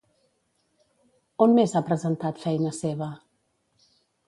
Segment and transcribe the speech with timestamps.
[1.47, 3.13] On més ha presentat feina seva?